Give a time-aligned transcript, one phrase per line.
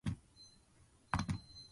[0.03, 0.11] ば
[1.13, 1.39] ちかん